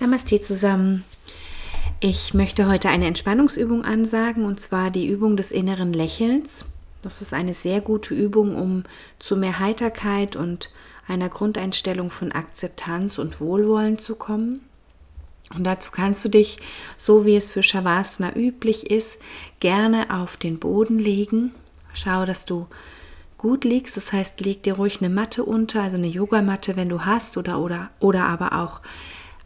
[0.00, 1.04] Namaste zusammen.
[1.98, 6.66] Ich möchte heute eine Entspannungsübung ansagen und zwar die Übung des inneren Lächelns.
[7.02, 8.84] Das ist eine sehr gute Übung, um
[9.18, 10.70] zu mehr Heiterkeit und
[11.08, 14.60] einer Grundeinstellung von Akzeptanz und Wohlwollen zu kommen.
[15.52, 16.58] Und dazu kannst du dich,
[16.96, 19.18] so wie es für Shavasana üblich ist,
[19.58, 21.52] gerne auf den Boden legen.
[21.92, 22.68] Schau, dass du
[23.36, 23.96] gut liegst.
[23.96, 27.58] Das heißt, leg dir ruhig eine Matte unter, also eine Yogamatte, wenn du hast, oder,
[27.58, 28.80] oder, oder aber auch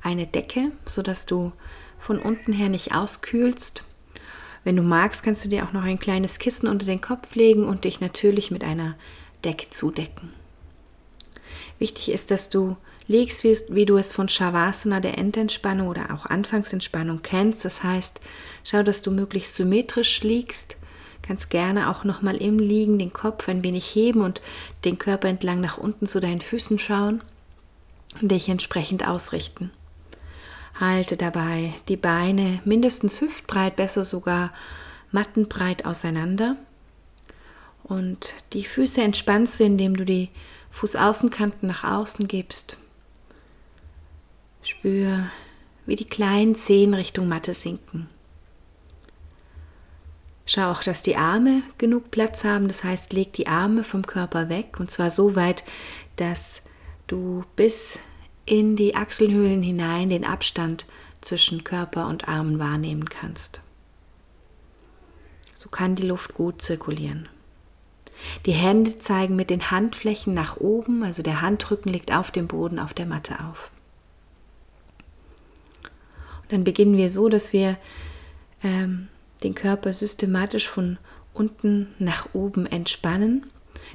[0.03, 1.53] eine Decke, sodass du
[1.99, 3.85] von unten her nicht auskühlst.
[4.65, 7.65] Wenn du magst, kannst du dir auch noch ein kleines Kissen unter den Kopf legen
[7.65, 8.95] und dich natürlich mit einer
[9.45, 10.33] Decke zudecken.
[11.79, 12.77] Wichtig ist, dass du
[13.09, 17.65] liegst, wie, wie du es von Shavasana, der Endentspannung oder auch Anfangsentspannung kennst.
[17.65, 18.21] Das heißt,
[18.65, 20.77] schau, dass du möglichst symmetrisch liegst.
[21.23, 24.41] Kannst gerne auch nochmal im Liegen den Kopf ein wenig heben und
[24.85, 27.23] den Körper entlang nach unten zu deinen Füßen schauen
[28.21, 29.71] und dich entsprechend ausrichten.
[30.79, 34.53] Halte dabei die Beine mindestens hüftbreit, besser sogar
[35.11, 36.57] mattenbreit auseinander.
[37.85, 40.31] Und die Füße entspannst du, indem du die
[40.71, 42.79] Fußaußenkanten nach außen gibst.
[44.63, 45.27] Spür,
[45.87, 48.09] wie die kleinen Zehen Richtung Matte sinken.
[50.47, 54.49] Schau auch, dass die Arme genug Platz haben, das heißt, leg die Arme vom Körper
[54.49, 55.65] weg und zwar so weit,
[56.17, 56.63] dass
[57.07, 57.99] du bis
[58.45, 60.87] in die Achselhöhlen hinein den Abstand
[61.21, 63.61] zwischen Körper und Armen wahrnehmen kannst.
[65.55, 67.29] So kann die Luft gut zirkulieren.
[68.47, 72.79] Die Hände zeigen mit den Handflächen nach oben, also der Handrücken liegt auf dem Boden
[72.79, 73.71] auf der Matte auf.
[76.43, 77.77] Und dann beginnen wir so, dass wir
[78.63, 79.09] ähm,
[79.43, 80.99] den Körper systematisch von
[81.35, 83.47] unten nach oben entspannen.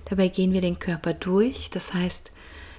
[0.05, 1.69] Dabei gehen wir den Körper durch.
[1.69, 2.31] Das heißt,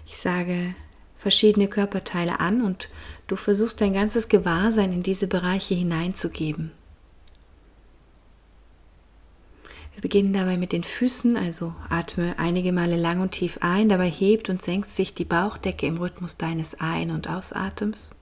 [0.07, 0.75] ich sage
[1.19, 2.89] verschiedene Körperteile an und
[3.27, 6.73] du versuchst dein ganzes Gewahrsein in diese Bereiche hineinzugeben.
[9.99, 14.09] Wir beginnen dabei mit den Füßen, also atme einige Male lang und tief ein, dabei
[14.09, 18.13] hebt und senkt sich die Bauchdecke im Rhythmus deines Ein- und Ausatems.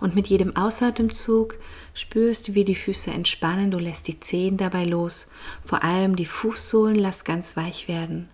[0.00, 1.56] Und mit jedem Ausatemzug
[1.94, 5.30] spürst du, wie die Füße entspannen, du lässt die Zehen dabei los,
[5.64, 8.28] vor allem die Fußsohlen lass ganz weich werden.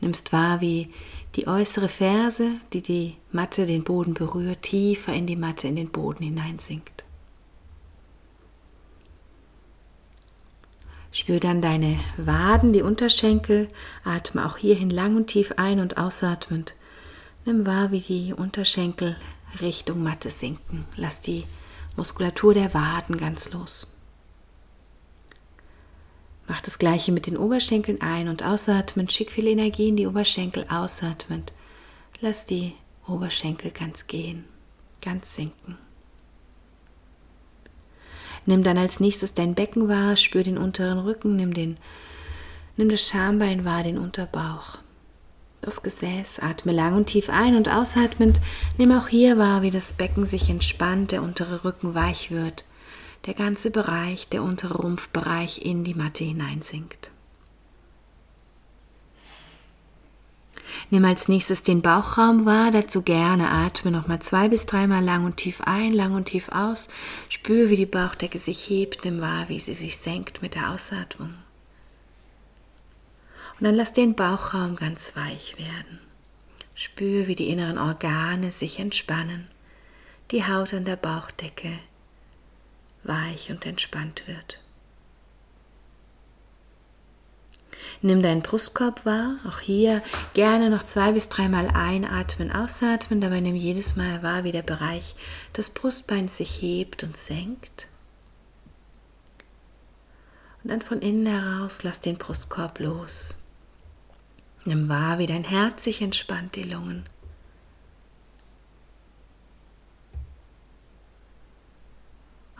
[0.00, 0.90] Nimmst wahr, wie
[1.34, 5.90] die äußere Ferse, die die Matte den Boden berührt, tiefer in die Matte, in den
[5.90, 7.04] Boden hineinsinkt.
[11.10, 13.68] Spür dann deine Waden, die Unterschenkel,
[14.04, 16.74] atme auch hierhin lang und tief ein und ausatmend.
[17.44, 19.16] Nimm wahr, wie die Unterschenkel
[19.60, 20.86] Richtung Matte sinken.
[20.96, 21.44] Lass die
[21.96, 23.93] Muskulatur der Waden ganz los.
[26.46, 29.12] Mach das gleiche mit den Oberschenkeln ein- und ausatmend.
[29.12, 31.52] Schick viel Energie in die Oberschenkel ausatmend.
[32.20, 32.74] Lass die
[33.06, 34.44] Oberschenkel ganz gehen,
[35.00, 35.78] ganz sinken.
[38.46, 41.78] Nimm dann als nächstes dein Becken wahr, spür den unteren Rücken, nimm, den,
[42.76, 44.78] nimm das Schambein wahr, den Unterbauch,
[45.62, 46.40] das Gesäß.
[46.40, 48.42] Atme lang und tief ein und ausatmend,
[48.76, 52.66] nimm auch hier wahr, wie das Becken sich entspannt, der untere Rücken weich wird
[53.26, 57.10] der ganze Bereich, der untere Rumpfbereich in die Matte hineinsinkt.
[60.90, 65.36] Nimm als nächstes den Bauchraum wahr, dazu gerne atme nochmal zwei bis dreimal lang und
[65.36, 66.88] tief ein, lang und tief aus.
[67.28, 71.34] Spür, wie die Bauchdecke sich hebt, nimm wahr, wie sie sich senkt mit der Ausatmung.
[73.58, 76.00] Und dann lass den Bauchraum ganz weich werden.
[76.74, 79.46] Spür, wie die inneren Organe sich entspannen,
[80.32, 81.78] die Haut an der Bauchdecke
[83.06, 84.60] weich und entspannt wird.
[88.02, 90.02] Nimm deinen Brustkorb wahr, auch hier
[90.34, 95.16] gerne noch zwei bis dreimal einatmen, ausatmen, dabei nimm jedes Mal wahr, wie der Bereich
[95.56, 97.88] des Brustbeins sich hebt und senkt.
[100.62, 103.38] Und dann von innen heraus lass den Brustkorb los.
[104.64, 107.04] Nimm wahr, wie dein Herz sich entspannt, die Lungen.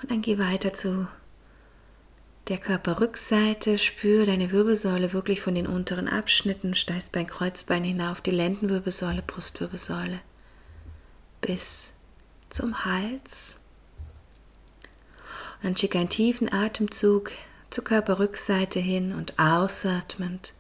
[0.01, 1.07] Und dann geh weiter zu
[2.49, 9.23] der Körperrückseite, spür deine Wirbelsäule wirklich von den unteren Abschnitten, Steißbein, Kreuzbein hinauf, die Lendenwirbelsäule,
[9.23, 10.21] Brustwirbelsäule
[11.41, 11.93] bis
[12.51, 13.59] zum Hals.
[15.57, 17.33] Und dann schick einen tiefen Atemzug
[17.71, 20.53] zur Körperrückseite hin und ausatmend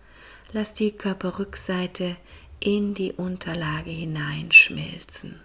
[0.52, 2.16] lass die Körperrückseite
[2.60, 5.40] in die Unterlage hineinschmilzen.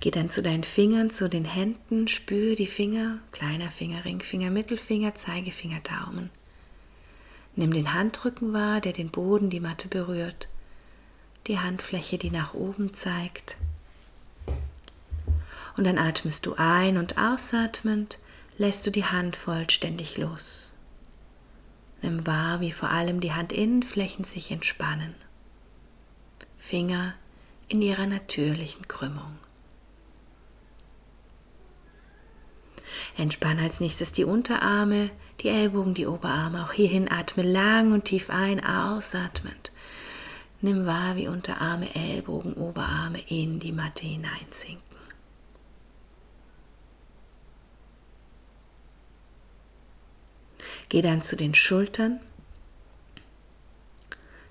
[0.00, 5.14] Geh dann zu deinen Fingern, zu den Händen, spür die Finger, kleiner Finger, Ringfinger, Mittelfinger,
[5.14, 6.30] Zeigefinger, Daumen.
[7.56, 10.48] Nimm den Handrücken wahr, der den Boden, die Matte berührt.
[11.48, 13.56] die Handfläche, die nach oben zeigt.
[15.76, 18.18] Und dann atmest du ein und ausatmend
[18.58, 20.74] lässt du die Hand vollständig los.
[22.02, 25.14] Nimm wahr, wie vor allem die Handinnenflächen sich entspannen.
[26.58, 27.14] Finger
[27.68, 29.38] in ihrer natürlichen Krümmung.
[33.16, 35.10] Entspann als nächstes die Unterarme,
[35.40, 36.64] die Ellbogen, die Oberarme.
[36.64, 39.72] Auch hierhin atme lang und tief ein, ausatmend.
[40.60, 44.82] Nimm wahr, wie Unterarme, Ellbogen, Oberarme in die Matte hineinsinken.
[50.88, 52.20] Geh dann zu den Schultern.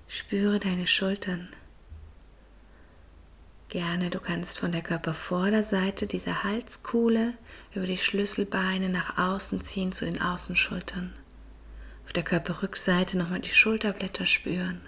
[0.06, 1.48] Spüre deine Schultern.
[3.68, 7.34] Gerne, du kannst von der Körpervorderseite dieser Halskuhle
[7.74, 11.12] über die Schlüsselbeine nach außen ziehen zu den Außenschultern.
[12.06, 14.80] Auf der Körperrückseite nochmal die Schulterblätter spüren.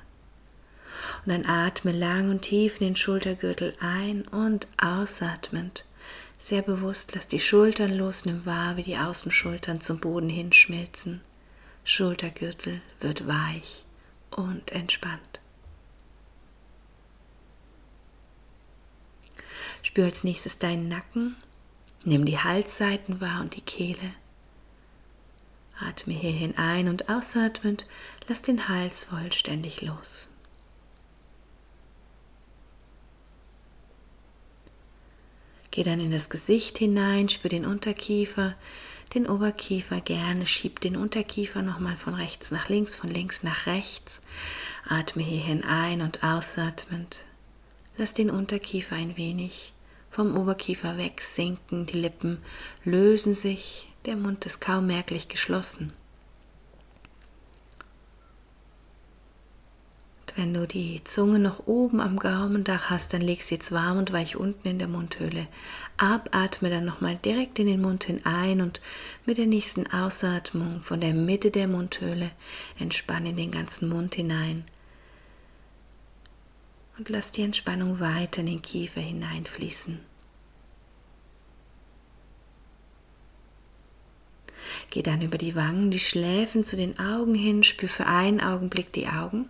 [1.24, 5.84] Und dann atme lang und tief in den Schultergürtel ein und ausatmend.
[6.38, 11.20] Sehr bewusst lass die Schultern los, nimm wahr, wie die Außenschultern zum Boden hinschmilzen.
[11.84, 13.84] Schultergürtel wird weich
[14.30, 15.39] und entspannt.
[19.90, 21.34] Spür als nächstes deinen Nacken.
[22.04, 24.14] Nimm die Halsseiten wahr und die Kehle.
[25.80, 27.86] Atme hierhin ein und ausatmend,
[28.28, 30.30] lass den Hals vollständig los.
[35.72, 38.54] Geh dann in das Gesicht hinein, spür den Unterkiefer,
[39.14, 44.22] den Oberkiefer gerne, schieb den Unterkiefer nochmal von rechts nach links, von links nach rechts.
[44.88, 47.24] Atme hierhin ein und ausatmend.
[47.96, 49.72] Lass den Unterkiefer ein wenig
[50.10, 52.38] vom Oberkiefer wegsinken, die Lippen
[52.84, 55.92] lösen sich, der Mund ist kaum merklich geschlossen.
[60.20, 63.98] Und wenn du die Zunge noch oben am Gaumendach hast, dann leg sie jetzt warm
[63.98, 65.48] und weich unten in der Mundhöhle
[65.96, 66.28] ab.
[66.32, 68.80] Atme dann nochmal direkt in den Mund hinein und
[69.26, 72.30] mit der nächsten Ausatmung von der Mitte der Mundhöhle
[72.78, 74.64] entspanne den ganzen Mund hinein.
[77.00, 80.00] Und lass die Entspannung weiter in den Kiefer hineinfließen.
[84.90, 88.92] Geh dann über die Wangen, die Schläfen zu den Augen hin, spür für einen Augenblick
[88.92, 89.48] die Augen.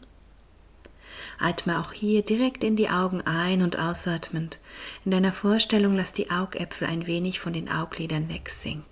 [1.40, 4.60] Atme auch hier direkt in die Augen ein und ausatmend.
[5.04, 8.84] In deiner Vorstellung lass die Augäpfel ein wenig von den Auglidern wegsinken.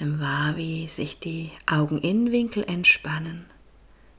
[0.00, 3.46] Nimm wahr, wie sich die Augeninnenwinkel entspannen,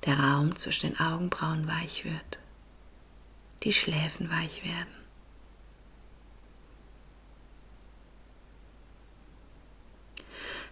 [0.06, 2.40] der Raum zwischen den Augenbrauen weich wird,
[3.64, 4.94] die Schläfen weich werden.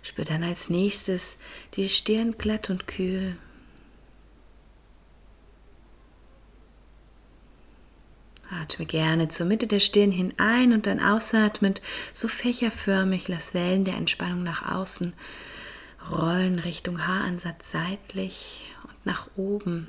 [0.02, 1.38] Spür dann als nächstes
[1.76, 3.38] die Stirn glatt und kühl.
[8.52, 11.82] Atme gerne zur Mitte der Stirn hin ein und dann ausatmend,
[12.14, 15.14] so fächerförmig, lass Wellen der Entspannung nach außen
[16.12, 18.75] rollen Richtung Haaransatz seitlich
[19.06, 19.88] nach oben.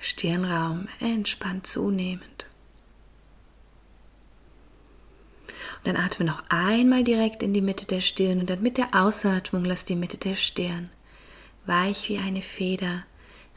[0.00, 2.46] Stirnraum entspannt zunehmend.
[5.78, 8.94] Und dann atme noch einmal direkt in die Mitte der Stirn und dann mit der
[8.94, 10.90] Ausatmung lass die Mitte der Stirn
[11.66, 13.04] weich wie eine Feder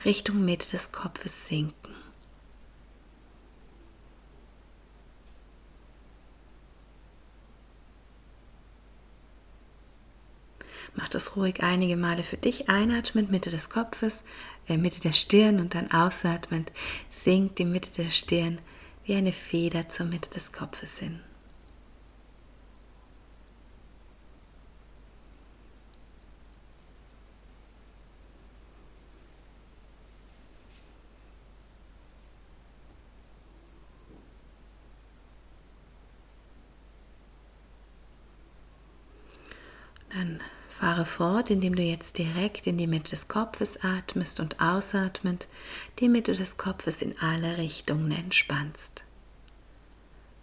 [0.04, 1.85] Richtung Mitte des Kopfes sinken.
[10.96, 12.70] Mach das ruhig einige Male für dich.
[12.70, 14.24] Einatmend Mitte des Kopfes,
[14.68, 16.72] äh, Mitte der Stirn und dann ausatmend
[17.10, 18.60] sinkt die Mitte der Stirn
[19.04, 21.20] wie eine Feder zur Mitte des Kopfes hin.
[40.16, 45.48] Dann fahre fort, indem du jetzt direkt in die Mitte des Kopfes atmest und ausatmend
[46.00, 49.04] die Mitte des Kopfes in alle Richtungen entspannst.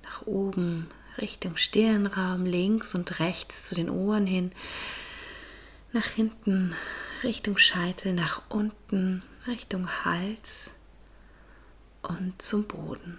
[0.02, 0.88] Nach oben
[1.19, 4.52] Richtung Stirnraum, links und rechts zu den Ohren hin,
[5.93, 6.75] nach hinten
[7.23, 10.71] Richtung Scheitel, nach unten Richtung Hals
[12.00, 13.19] und zum Boden.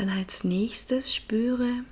[0.00, 1.84] Dann als nächstes spüre,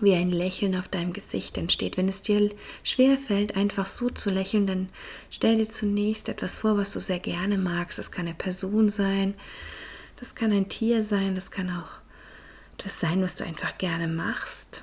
[0.00, 1.98] wie ein Lächeln auf deinem Gesicht entsteht.
[1.98, 2.48] Wenn es dir
[2.82, 4.88] schwer fällt, einfach so zu lächeln, dann
[5.30, 7.98] stell dir zunächst etwas vor, was du sehr gerne magst.
[7.98, 9.34] Das kann eine Person sein,
[10.16, 11.90] das kann ein Tier sein, das kann auch
[12.78, 14.82] etwas sein, was du einfach gerne machst.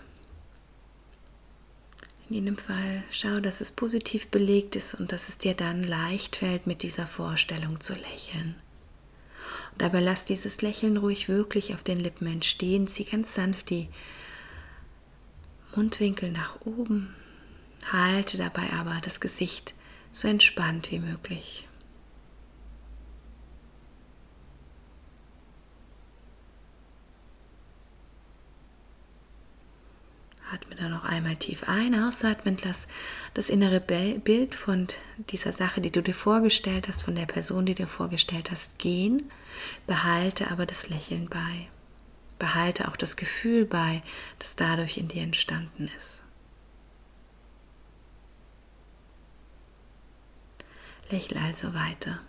[2.30, 6.36] In jedem Fall schau, dass es positiv belegt ist und dass es dir dann leicht
[6.36, 8.54] fällt, mit dieser Vorstellung zu lächeln.
[9.78, 12.88] Dabei lass dieses Lächeln ruhig wirklich auf den Lippen entstehen.
[12.88, 13.90] Zieh ganz sanft die
[15.76, 17.14] Mundwinkel nach oben.
[17.92, 19.76] Halte dabei aber das Gesicht
[20.12, 21.67] so entspannt wie möglich.
[30.54, 32.88] Atme dann noch einmal tief ein, ausatmen, lass
[33.34, 34.88] das innere Bild von
[35.30, 38.80] dieser Sache, die du dir vorgestellt hast, von der Person, die du dir vorgestellt hast,
[38.80, 39.30] gehen.
[39.86, 41.68] Behalte aber das Lächeln bei.
[42.40, 44.04] Behalte auch das Gefühl bei,
[44.40, 46.24] das dadurch in dir entstanden ist.
[51.10, 52.20] Lächle also weiter.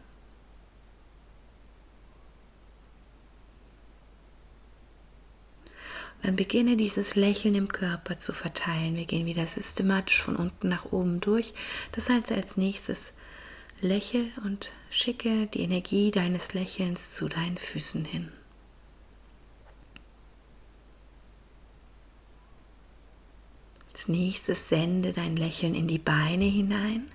[6.23, 8.97] Dann beginne dieses Lächeln im Körper zu verteilen.
[8.97, 11.55] Wir gehen wieder systematisch von unten nach oben durch.
[11.93, 13.13] Das heißt als nächstes
[13.81, 18.33] lächel und schicke die Energie deines Lächelns zu deinen Füßen hin.
[23.93, 27.09] Als nächstes sende dein Lächeln in die Beine hinein.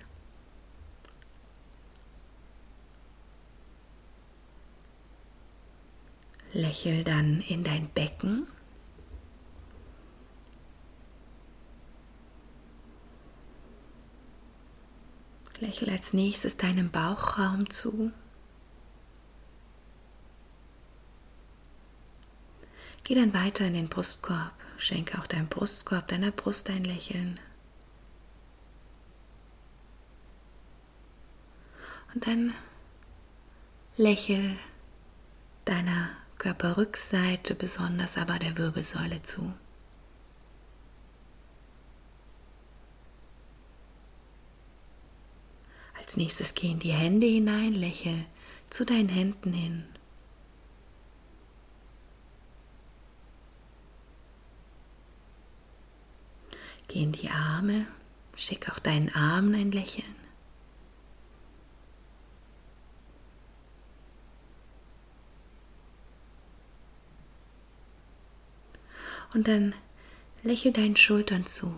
[6.51, 8.47] Lächel dann in dein Becken.
[15.63, 18.11] Lächel als nächstes deinem Bauchraum zu.
[23.05, 24.51] Geh dann weiter in den Brustkorb.
[24.77, 27.39] Schenke auch deinem Brustkorb, deiner Brust ein Lächeln.
[32.13, 32.53] Und dann
[33.95, 34.57] lächel
[35.63, 39.53] deiner Körperrückseite, besonders aber der Wirbelsäule zu.
[46.13, 48.25] Als nächstes gehen die Hände hinein, lächel
[48.69, 49.83] zu deinen Händen hin.
[56.87, 57.87] Gehen die Arme,
[58.35, 60.15] schick auch deinen Armen ein Lächeln.
[69.33, 69.73] Und dann
[70.43, 71.73] lächel deinen Schultern zu.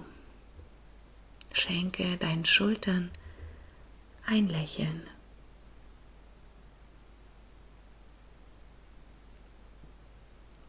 [1.53, 3.11] Schenke deinen Schultern
[4.25, 5.03] ein Lächeln.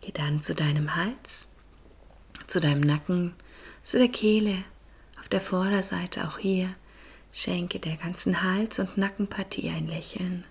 [0.00, 1.48] Geh dann zu deinem Hals,
[2.46, 3.34] zu deinem Nacken,
[3.82, 4.64] zu der Kehle,
[5.18, 6.74] auf der Vorderseite auch hier.
[7.32, 10.44] Schenke der ganzen Hals- und Nackenpartie ein Lächeln.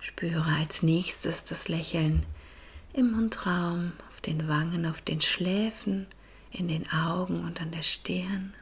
[0.00, 2.26] Spüre als nächstes das Lächeln
[2.94, 6.06] im Mundraum, auf den Wangen, auf den Schläfen,
[6.50, 8.54] in den Augen und an der Stirn.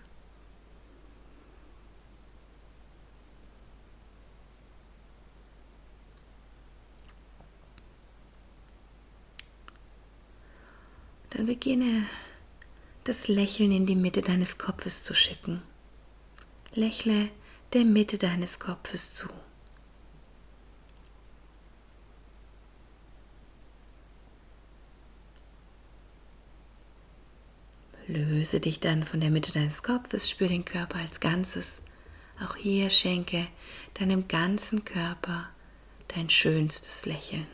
[11.30, 12.06] Dann beginne
[13.04, 15.62] das Lächeln in die Mitte deines Kopfes zu schicken.
[16.74, 17.28] Lächle
[17.74, 19.28] der Mitte deines Kopfes zu.
[28.12, 31.80] Löse dich dann von der Mitte deines Kopfes, spür den Körper als Ganzes.
[32.44, 33.46] Auch hier schenke
[33.94, 35.48] deinem ganzen Körper
[36.08, 37.46] dein schönstes Lächeln.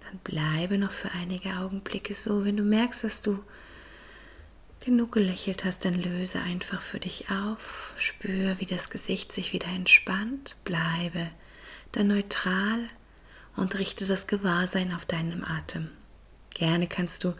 [0.00, 3.42] Dann bleibe noch für einige Augenblicke so, wenn du merkst, dass du
[4.84, 9.68] genug gelächelt hast, dann löse einfach für dich auf, spür, wie das Gesicht sich wieder
[9.68, 11.30] entspannt, bleibe
[11.92, 12.86] dann neutral
[13.56, 15.90] und richte das Gewahrsein auf deinem Atem.
[16.54, 17.34] Gerne kannst du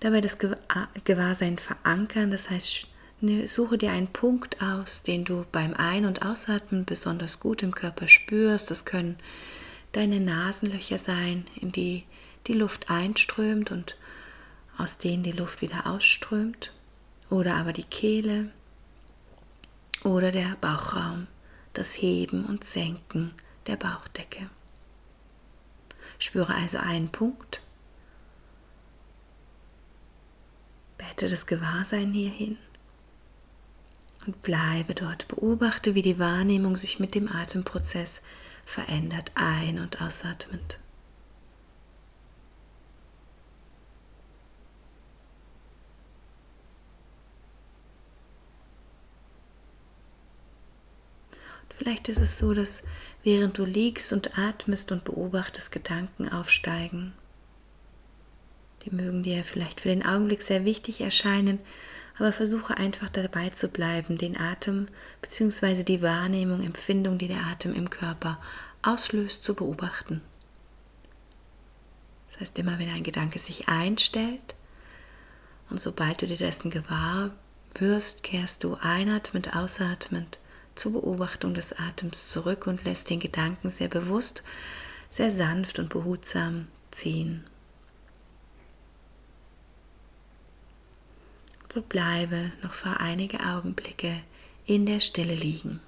[0.00, 2.86] dabei das Gewahrsein verankern, das heißt,
[3.20, 7.74] ne, suche dir einen Punkt aus, den du beim Ein- und Ausatmen besonders gut im
[7.74, 8.70] Körper spürst.
[8.70, 9.16] Das können
[9.92, 12.04] deine Nasenlöcher sein, in die
[12.46, 13.96] die Luft einströmt und
[14.80, 16.72] aus denen die Luft wieder ausströmt,
[17.28, 18.50] oder aber die Kehle
[20.02, 21.26] oder der Bauchraum,
[21.74, 23.32] das Heben und Senken
[23.66, 24.48] der Bauchdecke.
[26.18, 27.62] Spüre also einen Punkt.
[30.98, 32.58] Bette das Gewahrsein hierhin
[34.26, 35.28] und bleibe dort.
[35.28, 38.22] Beobachte, wie die Wahrnehmung sich mit dem Atemprozess
[38.64, 40.78] verändert, ein- und ausatmend.
[51.80, 52.82] Vielleicht ist es so, dass
[53.22, 57.14] während du liegst und atmest und beobachtest, Gedanken aufsteigen.
[58.84, 61.58] Die mögen dir vielleicht für den Augenblick sehr wichtig erscheinen,
[62.18, 64.88] aber versuche einfach dabei zu bleiben, den Atem
[65.22, 65.82] bzw.
[65.82, 68.38] die Wahrnehmung, Empfindung, die der Atem im Körper
[68.82, 70.20] auslöst, zu beobachten.
[72.30, 74.54] Das heißt, immer wenn ein Gedanke sich einstellt
[75.70, 77.30] und sobald du dir dessen gewahr
[77.78, 80.36] wirst, kehrst du einatmend, ausatmend
[80.74, 84.42] zur Beobachtung des Atems zurück und lässt den Gedanken sehr bewusst,
[85.10, 87.44] sehr sanft und behutsam ziehen.
[91.72, 94.22] So bleibe noch für einige Augenblicke
[94.66, 95.80] in der Stille liegen.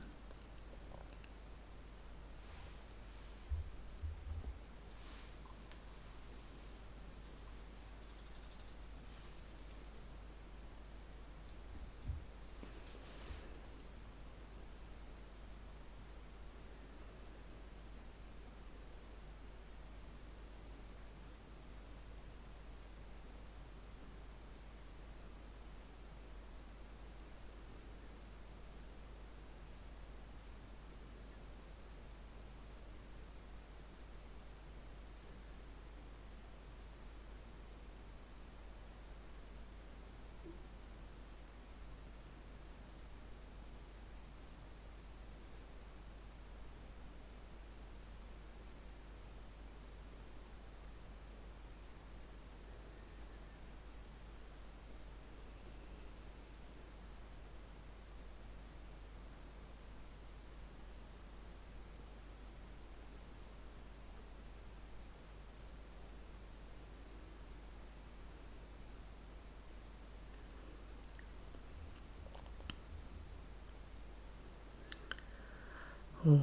[76.24, 76.34] Dann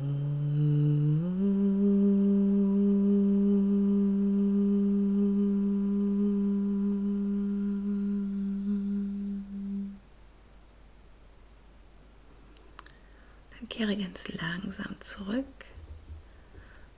[13.70, 15.46] kehre ganz langsam zurück.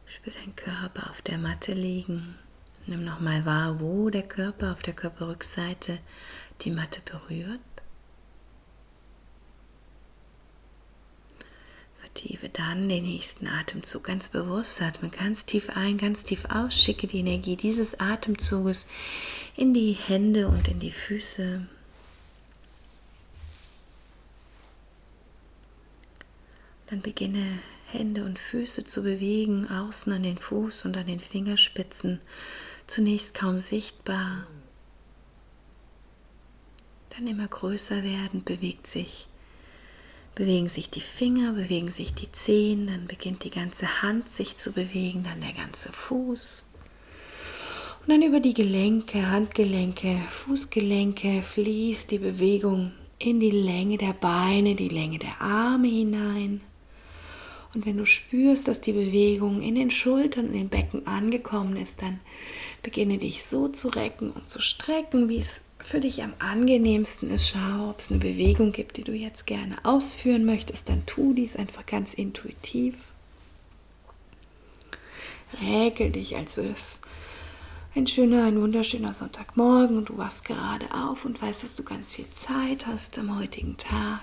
[0.08, 2.36] Spür deinen Körper auf der Matte liegen.
[2.88, 6.00] Nimm nochmal wahr, wo der Körper auf der Körperrückseite
[6.62, 7.60] die Matte berührt.
[12.22, 14.80] Vertiefe dann den nächsten Atemzug ganz bewusst.
[14.82, 16.76] Atme ganz tief ein, ganz tief aus.
[16.76, 18.88] Schicke die Energie dieses Atemzuges
[19.56, 21.66] in die Hände und in die Füße.
[26.92, 32.20] Dann beginne Hände und Füße zu bewegen, außen an den Fuß und an den Fingerspitzen.
[32.86, 34.46] Zunächst kaum sichtbar.
[37.10, 39.28] Dann immer größer werden, bewegt sich
[40.36, 44.72] bewegen sich die Finger, bewegen sich die Zehen, dann beginnt die ganze Hand sich zu
[44.72, 46.66] bewegen, dann der ganze Fuß.
[48.02, 54.76] Und dann über die Gelenke, Handgelenke, Fußgelenke fließt die Bewegung in die Länge der Beine,
[54.76, 56.62] die Länge der Arme hinein.
[57.74, 62.02] Und wenn du spürst, dass die Bewegung in den Schultern und im Becken angekommen ist,
[62.02, 62.20] dann
[62.82, 67.50] beginne dich so zu recken und zu strecken, wie es für dich am angenehmsten ist,
[67.50, 71.56] schau, ob es eine Bewegung gibt, die du jetzt gerne ausführen möchtest, dann tu dies
[71.56, 72.96] einfach ganz intuitiv.
[75.62, 77.02] Räkel dich, als würde es
[77.94, 82.14] ein schöner, ein wunderschöner Sonntagmorgen und du wachst gerade auf und weißt, dass du ganz
[82.14, 84.22] viel Zeit hast am heutigen Tag.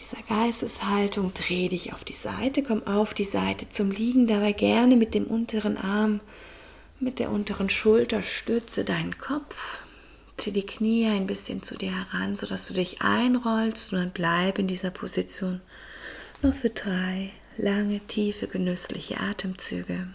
[0.00, 4.96] Dieser Geisteshaltung dreh dich auf die Seite, komm auf die Seite zum Liegen, dabei gerne
[4.96, 6.20] mit dem unteren Arm
[7.00, 9.80] mit der unteren Schulter stütze deinen Kopf.
[10.36, 14.58] Zieh die Knie ein bisschen zu dir heran, sodass du dich einrollst und dann bleib
[14.58, 15.60] in dieser Position
[16.42, 20.08] nur für drei lange, tiefe, genüssliche Atemzüge.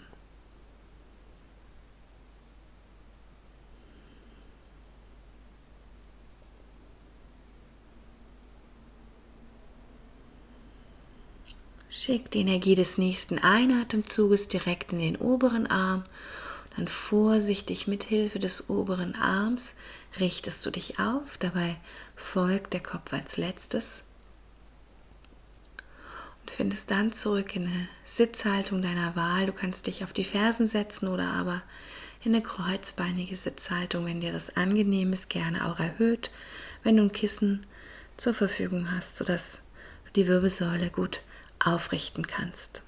[11.88, 16.04] Schick die Energie des nächsten Einatemzuges direkt in den oberen Arm
[16.80, 19.74] dann vorsichtig mit Hilfe des oberen Arms
[20.18, 21.76] richtest du dich auf, dabei
[22.16, 24.04] folgt der Kopf als letztes.
[26.42, 29.46] Und und findest dann zurück in eine Sitzhaltung deiner Wahl.
[29.46, 31.62] Du kannst dich auf die Fersen setzen oder aber
[32.22, 36.30] in eine kreuzbeinige Sitzhaltung, wenn dir das angenehm ist, gerne auch erhöht,
[36.82, 37.66] wenn du ein Kissen
[38.16, 39.60] zur Verfügung hast, sodass
[40.06, 41.22] du die Wirbelsäule gut
[41.60, 42.82] aufrichten kannst.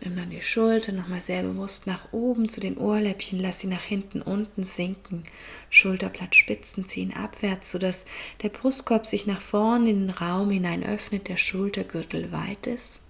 [0.00, 3.82] Nimm dann die Schulter nochmal sehr bewusst nach oben zu den Ohrläppchen, lass sie nach
[3.82, 5.24] hinten unten sinken.
[5.70, 8.04] Schulterblattspitzen ziehen abwärts, sodass
[8.42, 13.00] der Brustkorb sich nach vorn in den Raum hinein öffnet, der Schultergürtel weit ist.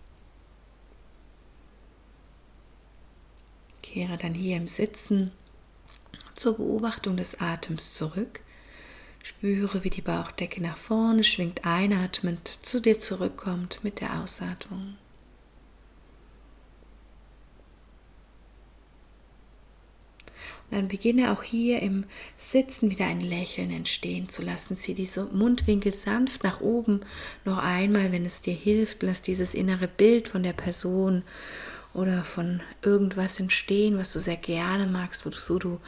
[3.83, 5.33] Kehre dann hier im Sitzen
[6.35, 8.41] zur Beobachtung des Atems zurück.
[9.23, 14.97] Spüre, wie die Bauchdecke nach vorne schwingt, einatmend zu dir zurückkommt mit der Ausatmung.
[20.71, 22.05] Dann beginne auch hier im
[22.37, 24.77] Sitzen wieder ein Lächeln entstehen zu lassen.
[24.77, 27.01] Zieh die Mundwinkel sanft nach oben.
[27.45, 31.23] Noch einmal, wenn es dir hilft, lass dieses innere Bild von der Person
[31.95, 35.81] oder von irgendwas entstehen, was du sehr gerne magst, wozu du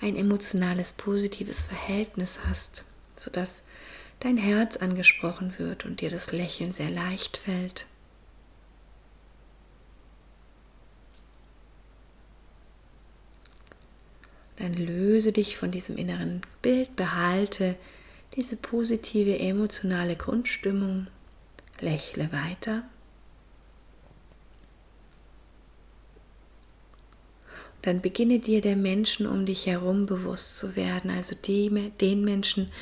[0.00, 2.84] ein emotionales, positives Verhältnis hast,
[3.14, 3.62] sodass
[4.20, 7.86] dein Herz angesprochen wird und dir das Lächeln sehr leicht fällt.
[14.56, 17.76] Dann löse dich von diesem inneren Bild, behalte
[18.34, 21.08] diese positive emotionale Grundstimmung,
[21.80, 22.84] lächle weiter.
[27.82, 32.72] Dann beginne dir der Menschen um dich herum bewusst zu werden, also die, den Menschen,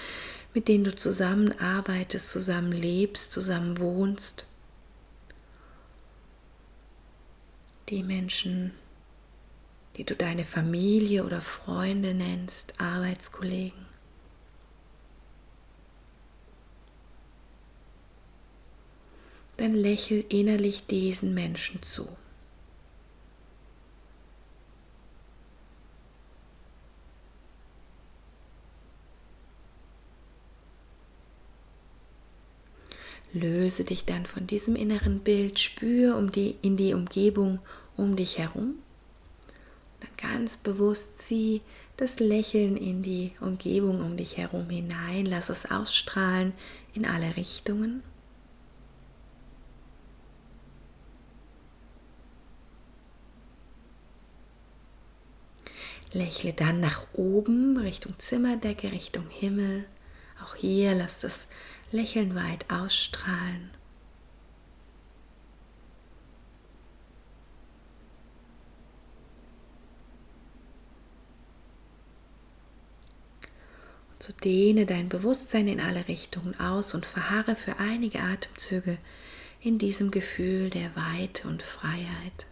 [0.54, 4.46] mit denen du zusammenarbeitest, zusammen lebst, zusammen wohnst.
[7.90, 8.72] Die Menschen,
[9.96, 13.86] die du deine Familie oder Freunde nennst, Arbeitskollegen.
[19.56, 22.08] Dann lächel innerlich diesen Menschen zu.
[33.32, 37.58] Löse dich dann von diesem inneren Bild, spür um die, in die Umgebung
[37.96, 38.76] um dich herum
[40.24, 41.60] ganz bewusst zieh
[41.96, 46.52] das Lächeln in die Umgebung um dich herum hinein, lass es ausstrahlen
[46.92, 48.02] in alle Richtungen.
[56.12, 59.84] Lächle dann nach oben, Richtung Zimmerdecke, Richtung Himmel.
[60.42, 61.48] Auch hier lass das
[61.90, 63.70] Lächeln weit ausstrahlen.
[74.24, 78.96] So dehne dein Bewusstsein in alle Richtungen aus und verharre für einige Atemzüge
[79.60, 82.46] in diesem Gefühl der Weite und Freiheit.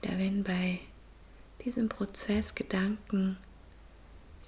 [0.00, 0.80] Wieder wenn bei
[1.62, 3.36] diesem Prozess Gedanken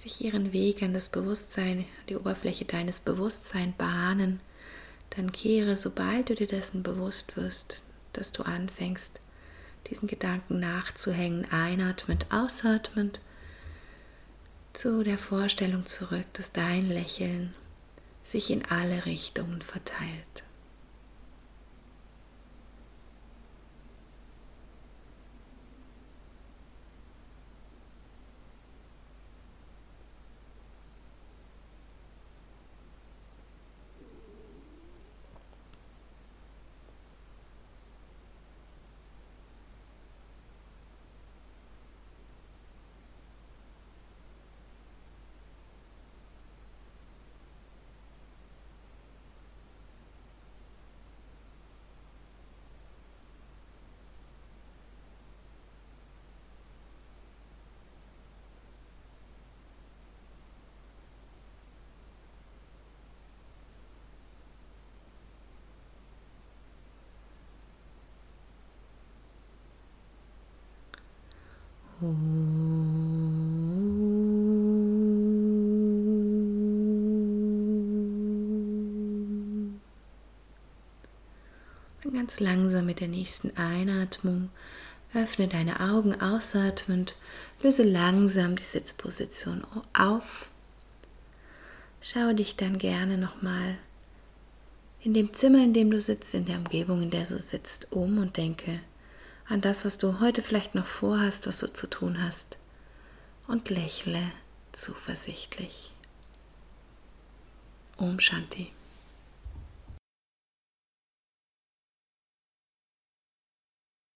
[0.01, 4.39] sich ihren Weg an das Bewusstsein, die Oberfläche deines Bewusstseins bahnen,
[5.11, 7.83] dann kehre, sobald du dir dessen bewusst wirst,
[8.13, 9.19] dass du anfängst,
[9.89, 13.19] diesen Gedanken nachzuhängen, einatmend, ausatmend,
[14.73, 17.53] zu der Vorstellung zurück, dass dein Lächeln
[18.23, 20.43] sich in alle Richtungen verteilt.
[82.13, 84.49] Ganz langsam mit der nächsten Einatmung
[85.13, 87.17] öffne deine Augen ausatmend,
[87.61, 90.47] löse langsam die Sitzposition auf.
[92.01, 93.77] Schaue dich dann gerne nochmal
[95.01, 98.17] in dem Zimmer, in dem du sitzt, in der Umgebung, in der du sitzt, um
[98.17, 98.79] und denke
[99.47, 102.57] an das, was du heute vielleicht noch vorhast, was du zu tun hast
[103.47, 104.31] und lächle
[104.71, 105.93] zuversichtlich.
[107.97, 108.71] Om Shanti.